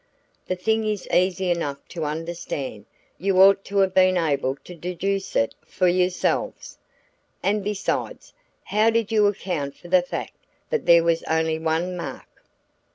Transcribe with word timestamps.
The 0.47 0.55
thing 0.55 0.87
is 0.87 1.07
easy 1.13 1.51
enough 1.51 1.77
to 1.89 2.05
understand. 2.05 2.87
You 3.19 3.39
ought 3.39 3.63
to 3.65 3.77
have 3.77 3.93
been 3.93 4.17
able 4.17 4.55
to 4.63 4.73
deduce 4.73 5.35
it 5.35 5.53
for 5.63 5.87
yourselves. 5.87 6.79
And 7.43 7.63
besides, 7.63 8.33
how 8.63 8.89
did 8.89 9.11
you 9.11 9.27
account 9.27 9.77
for 9.77 9.89
the 9.89 10.01
fact 10.01 10.37
that 10.71 10.87
there 10.87 11.03
was 11.03 11.21
only 11.29 11.59
one 11.59 11.95
mark? 11.95 12.41